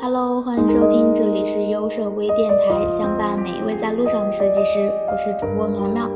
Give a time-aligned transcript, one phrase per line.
[0.00, 6.10] Hello，欢迎收听，这里是优设微电台，相伴每一位在路上的设计师，我是主播苗苗。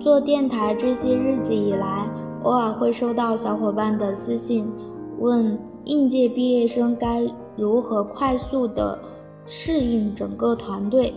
[0.00, 2.08] 做电台这些日子以来，
[2.44, 4.72] 偶尔会收到小伙伴的私信，
[5.18, 7.26] 问应届毕业生该
[7.56, 8.98] 如何快速的
[9.44, 11.12] 适应整个团队，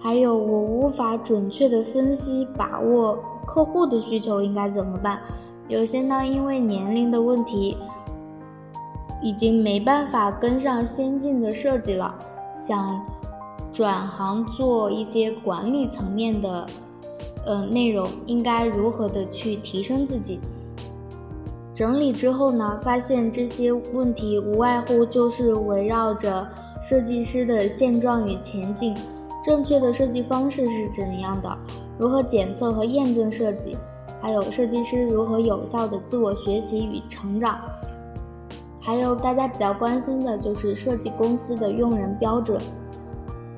[0.00, 3.18] 还有我无法准确的分析把握
[3.48, 5.18] 客户的需求应该怎么办？
[5.68, 7.76] 有些呢，因为年龄的问题，
[9.22, 12.14] 已经没办法跟上先进的设计了，
[12.54, 13.00] 想
[13.72, 16.66] 转行做一些管理层面的。
[17.46, 20.38] 呃，内容应该如何的去提升自己？
[21.74, 26.46] 整理之后呢，发现这些问题无外乎就是围绕着
[26.82, 28.94] 设计师的现状与前景，
[29.42, 31.56] 正确的设计方式是怎样的，
[31.98, 33.76] 如何检测和验证设计，
[34.20, 37.60] 还有设计师如何有效的自我学习与成长，
[38.80, 42.60] 还有大家比较关心的就是设计公司的用人标准。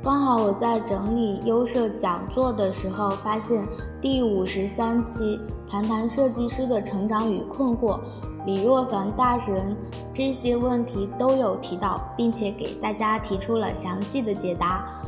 [0.03, 3.63] 刚好我在整理优设讲座的时候，发现
[4.01, 5.39] 第五十三期
[5.69, 8.01] 谈谈设计师的成长与困惑，
[8.47, 9.77] 李若凡大神
[10.15, 15.00] 这些问题都有提到，并且给大家提出了详细的解答。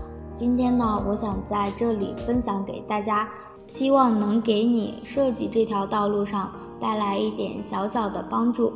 [0.42, 3.28] 今天呢，我想在这里分享给大家，
[3.68, 8.72] 希望能给你设计这条道路上带来一点小小的帮助。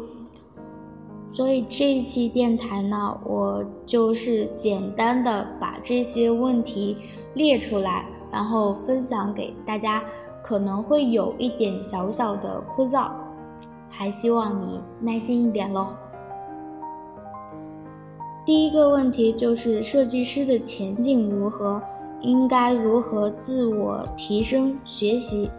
[1.28, 6.98] 所以这一期电台呢，我就是简单的把这些问题
[7.34, 10.04] 列出来，然后分享给大家，
[10.44, 13.10] 可能会有一点小小的枯燥，
[13.90, 15.88] 还希望你耐心一点喽。
[18.46, 21.82] 第一个问题就是设计师的前景如何，
[22.22, 25.50] 应该如何自我提升学习？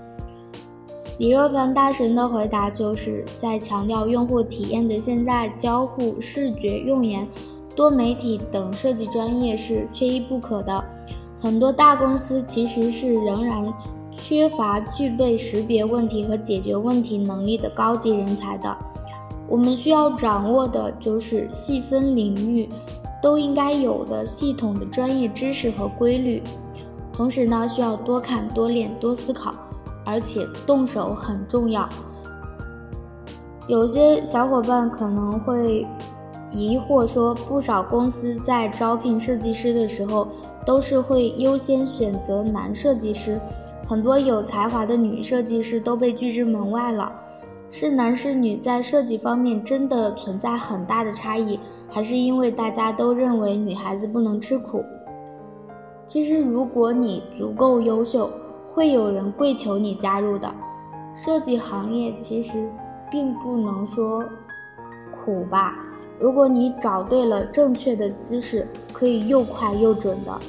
[1.17, 7.27] 李若凡大神的回答就是在强调用户体验的现在，交互、视觉、用眼、
[7.75, 10.81] 多媒体等设计专业是缺一不可的。
[11.37, 13.73] 很多大公司其实是仍然
[14.13, 18.77] 缺乏具备识别问题和解决问题能力的高级人才的。
[19.47, 22.67] 我们需要掌握的就是细分领域
[23.21, 26.41] 都应该有的系统的专业知识和规律。
[27.13, 29.53] 同时呢，需要多看、多练、多思考。
[30.09, 31.85] 而且动手很重要。
[33.67, 35.85] 有些小伙伴可能会
[36.49, 40.29] 疑惑说，不少公司在招聘设计师的时候，
[40.65, 43.37] 都是会优先选择男设计师，
[43.85, 47.11] 很多有才华的女设计师都被拒之门外了。
[47.69, 54.83] 是男是女在设计方面真的存在很大的差异，还是因为大家都认为女孩子不能吃苦？
[56.07, 58.31] 其实，如果你足够优秀，
[58.65, 60.49] 会有人跪求你加入的，
[61.15, 62.69] 设计行业其实
[63.11, 64.23] 并不能说
[65.11, 65.75] 苦吧。
[66.19, 70.39] 如果你找对了正确的姿势，可以又快又准的，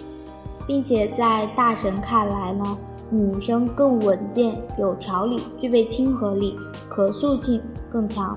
[0.66, 2.78] 并且在大神看来呢，
[3.10, 6.56] 女生更稳健、有条理、具备亲和力、
[6.88, 7.60] 可塑性
[7.90, 8.36] 更强。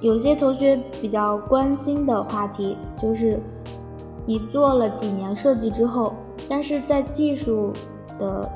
[0.00, 3.40] 有些同学比较关心的话题就是，
[4.26, 6.14] 你做了几年设计之后，
[6.48, 7.72] 但是在技术。
[8.18, 8.50] 的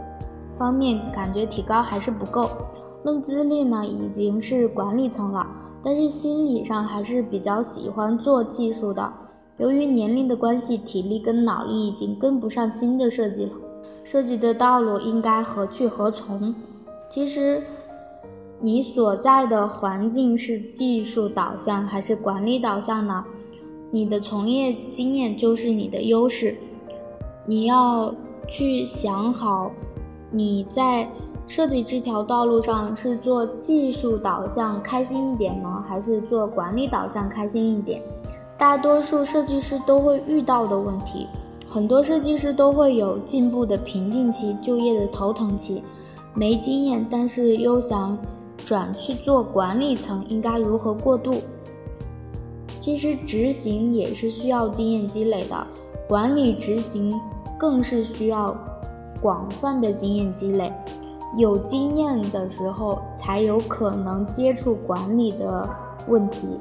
[0.59, 2.50] 方面感觉提高还是不够，
[3.05, 5.47] 论资历呢已经是管理层了，
[5.84, 9.12] 但是心理上还是比较喜欢做技术的。
[9.59, 13.53] 由于年龄的关系，体力跟脑力已经跟不上新的设计了，
[14.04, 16.54] 设计的道路应该何去何从？
[17.10, 17.62] 其实，
[18.60, 23.24] 你所在的环境是技术导向还是管理导向呢？
[23.90, 26.56] 你的从业经验就是你的优势，
[27.46, 28.14] 你要。
[28.48, 29.70] 去想好，
[30.32, 31.08] 你在
[31.46, 38.02] 设计这条道路上是做技术导向开心一点呢，还是做管理导向开心一点？
[38.58, 41.28] 大多数设计师都会遇到的问题，
[41.72, 45.83] 很多设计师都会有进步的瓶颈期、就业的头疼期，
[46.34, 48.19] 没经验，但是又想
[48.58, 51.37] 转去做管理层，应该如何过渡？
[52.79, 55.67] 其实执行也是需要经验积累的，
[56.06, 57.19] 管理执行。
[57.58, 58.52] 更是需要
[59.20, 60.73] 广泛的经验积累，
[61.37, 65.70] 有经验的时候才有可能接触管理的
[66.08, 66.58] 问题。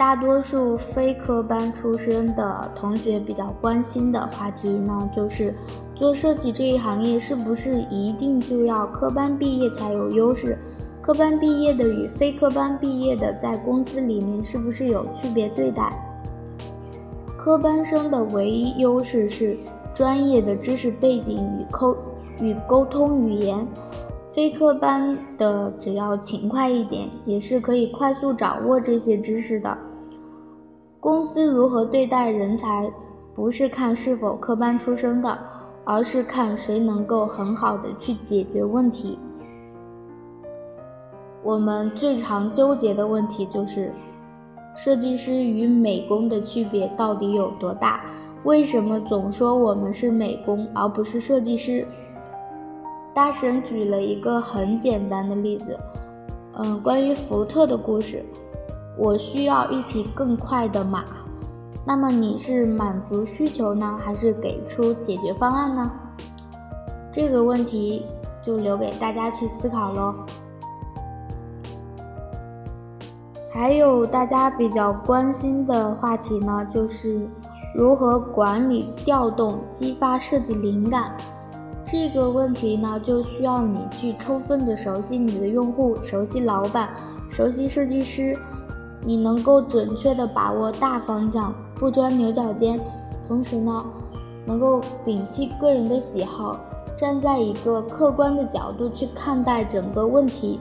[0.00, 5.54] 大多数非科班出身的同学比较关心的话题呢，就是
[5.94, 10.56] 做设计这一行业是不是一定就要科班毕业才有优势？
[11.02, 15.92] 科班毕业的与非科班毕业的在公司里面是不是有区别对待？
[17.36, 19.54] 科班生的唯一优势是
[19.92, 21.94] 专业的知识背景与沟
[22.40, 23.68] 与沟通语言。
[24.32, 29.76] 非科班的只要勤快一点，也是可以快速掌握这些知识的。
[31.00, 32.92] 公司如何对待人才，
[33.34, 35.38] 不是看是否科班出身的，
[35.82, 39.18] 而是看谁能够很好的去解决问题。
[41.42, 43.94] 我们最常纠结的问题就是，
[44.76, 48.02] 设计师与美工的区别到底有多大？
[48.44, 51.86] 为什么总说我们是美工而不是设计师？
[53.14, 55.78] 大神举了一个很简单的例子，
[56.58, 58.22] 嗯，关于福特的故事。
[59.00, 61.02] 我需要一匹更快的马，
[61.86, 65.90] 那么你是满足需求呢，还是给出解决方案呢？
[67.10, 68.04] 这个问题
[68.42, 70.14] 就留给大家去思考喽。
[73.50, 77.26] 还有大家比较关心的话题呢，就是
[77.74, 81.16] 如何管理、调动、激发设计灵感。
[81.86, 86.90] 这个问题呢，就需要你去充分的熟悉你的用户，熟悉老板，
[87.30, 88.38] 熟悉设计师，
[89.02, 92.78] 你能够准确的把握大方向，不钻牛角尖，
[93.26, 93.84] 同时呢，
[94.44, 96.58] 能够摒弃个人的喜好，
[96.96, 100.60] 站在一个客观的角度去看待整个问题。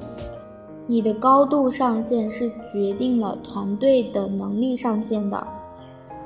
[0.87, 5.47] 你的高度上限是决定了团队的能力上限的，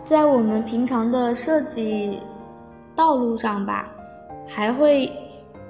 [0.05, 2.19] 在我们平常的设计
[2.95, 3.89] 道路上吧，
[4.47, 5.11] 还会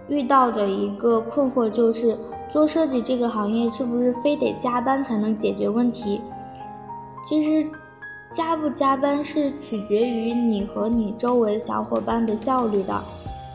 [0.10, 2.16] 遇到的一个困惑就是，
[2.52, 6.22] 做设计这个行业是不是非得加班才能解决问题？
[7.24, 7.70] 其实，
[8.32, 13.02] 加不加班是取决于你和你周围小伙伴的效率的，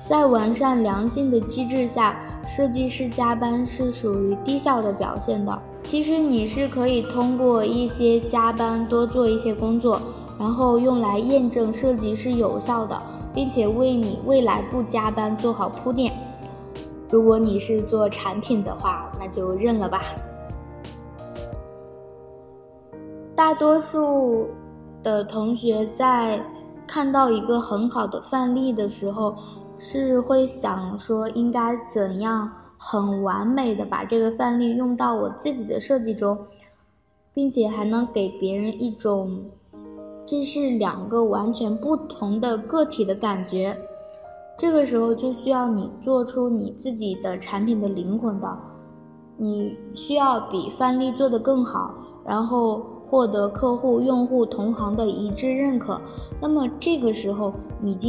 [0.04, 2.18] 在完善良性的机制下。
[2.46, 5.60] 设计师加班是属于低效的表现的。
[5.82, 10.00] 其实你是可以通过一些加班多做一些工作，
[10.38, 12.98] 然后用来验证设计是有效的，
[13.34, 16.10] 并且为你未来不加班做好铺垫。
[17.10, 20.00] 如果你是做产品的话，那就认了吧。
[23.38, 24.48] 大多数
[25.00, 26.44] 的同学在
[26.88, 29.36] 看到一个很好的范例的时候。
[29.80, 36.36] 是会想说应该怎样很完美的把这个范例用到我自己的设计中，
[37.32, 39.40] 并且还能给别人一种
[40.26, 43.78] 这是两个完全不同的个体的感觉。
[44.58, 48.58] 这个时候就需要你做出你自己的产品的灵魂的，
[49.36, 51.94] 你需要比范例做得更好，
[52.26, 56.00] 然后获得客户、用户、同行的一致认可。
[56.40, 58.08] 那么这个时候你就。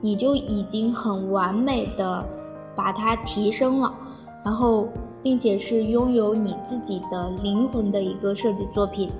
[0.00, 2.24] 你就已经很完美的
[2.76, 3.92] 把它提升了，
[4.44, 4.86] 然后
[5.24, 9.10] 并且是拥有你自己的灵魂的一个设计作品。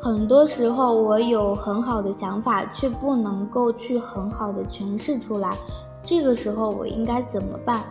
[0.00, 5.54] 很多时候我有很好的想法，却不能够去很好的诠释出来，
[6.02, 7.84] 这个时候我应该怎么办？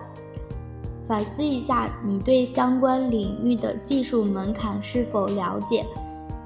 [1.08, 5.86] 反思一下，你对相关领域的技术门槛是否了解？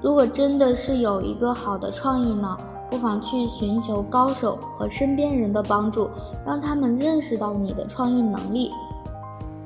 [0.02, 2.56] 如果真的是有一个好的创意呢？
[2.90, 6.08] 不妨去寻求高手和身边人的帮助，
[6.46, 8.70] 让他们认识到你的创意能力。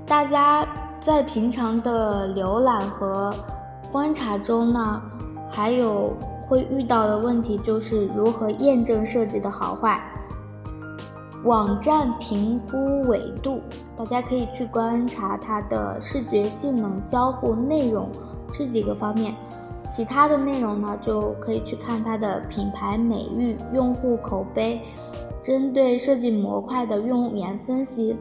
[0.04, 0.66] 大家
[1.00, 3.32] 在平常的浏览和
[3.92, 5.00] 观察中呢，
[5.48, 6.12] 还有
[6.48, 10.02] 会遇到的问题就是如何验证设计的好坏。
[11.44, 13.60] 网站评估纬度，
[13.96, 18.08] 大家可以去观察它的视觉性能、交互内容
[18.52, 19.34] 这几个方面。
[19.90, 24.80] 其他的内容呢，就可以去看它的品牌美誉、用户口碑，
[25.42, 28.16] 针对设计模块的用言分析。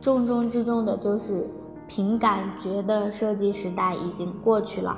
[0.00, 1.46] 重中之重的就是
[1.86, 4.96] 凭感觉的设计时代已经过去了。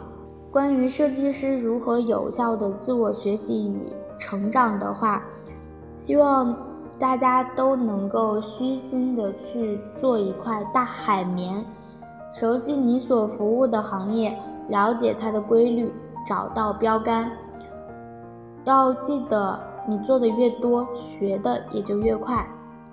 [0.50, 3.76] 关于设计师如何有效的自我学习与
[4.18, 5.22] 成长的话，
[5.98, 6.56] 希望
[6.98, 11.64] 大家都能够虚心的去做一块大海绵，
[12.32, 14.36] 熟悉你所服务的行业，
[14.68, 15.92] 了解它的规律。
[16.28, 17.30] 找到标杆，
[18.64, 22.44] 要记得，你做的越多，学的也就越快。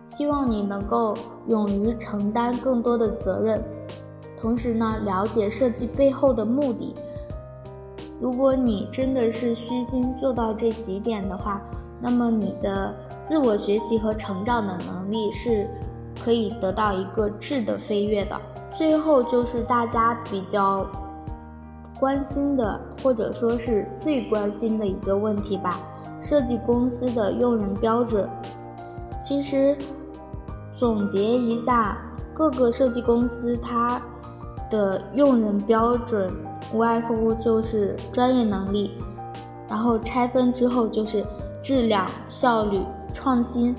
[0.06, 1.16] 希望你能够
[1.48, 3.60] 勇于承担更多的责任，
[4.40, 6.94] 同时呢，了解设计背后的目的。
[8.22, 11.60] 如果你真的是虚心做到这几点的话，
[12.00, 12.94] 那么你的
[13.24, 15.68] 自我学习和成长的能力是
[16.24, 18.40] 可以得到一个质的飞跃的。
[18.76, 20.86] 最后就是大家比较。
[22.00, 25.80] 关心的，或者说是最关心的一个问题吧，
[26.20, 28.28] 设计公司的用人标准。
[29.22, 29.78] 其实
[30.76, 31.98] 总结一下，
[32.34, 34.02] 各个设计公司它
[34.70, 36.30] 的用人标准，
[36.74, 38.98] 无外乎就是专业能力，
[39.70, 41.24] 然后拆分之后就是
[41.62, 42.82] 质量、效率、
[43.14, 43.74] 创新。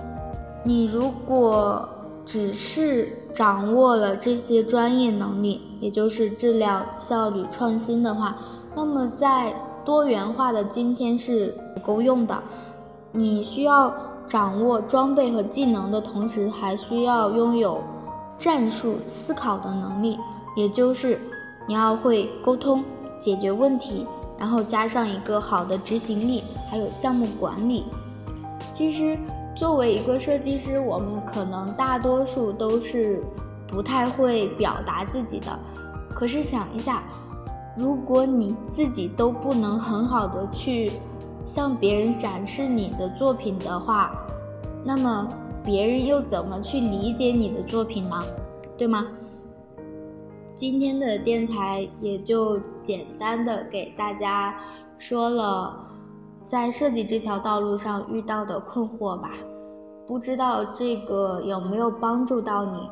[0.64, 1.86] 你如果
[2.24, 8.34] 只是掌握了这些专业能力，也就是质量效率创新的话，
[8.74, 12.42] 那么在多元化的今天是不够用的。
[13.12, 13.92] 你需要
[14.26, 17.82] 掌握装备和技能的同时，还需要拥有
[18.38, 20.18] 战术思考的能力，
[20.56, 21.20] 也就是
[21.68, 22.82] 你要会沟通、
[23.20, 24.06] 解决问题，
[24.38, 27.84] 然后加上一个好的执行力，还有项目管理。
[28.74, 29.16] 其实。
[29.56, 33.22] 作为一个设计师，我们可能大多数都是
[33.68, 35.56] 不太会表达自己的。
[36.10, 37.04] 可是想一下，
[37.78, 40.90] 如果你自己都不能很好的去
[41.46, 44.26] 向别人展示你的作品的话，
[44.84, 45.28] 那么
[45.62, 48.20] 别人又怎么去理解你的作品呢？
[48.76, 49.06] 对吗？
[50.56, 54.56] 今天的电台也就简单的给大家
[54.98, 55.80] 说了。
[56.44, 59.30] 在设计这条道路上遇到的困惑吧，
[60.06, 62.90] 不知道这个有没有帮助到你？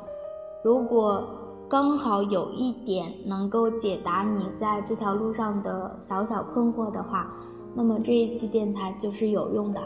[0.64, 1.23] 如果
[1.68, 7.30] 刚好有一点能够解答你在这条路上的小小困惑的话，
[7.75, 9.80] 那么这一期电台就是有用的。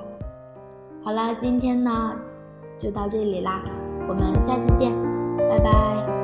[1.02, 2.12] 好啦，今天呢
[2.78, 3.62] 就到这里啦，
[4.08, 4.92] 我们下期见，
[5.48, 6.15] 拜拜。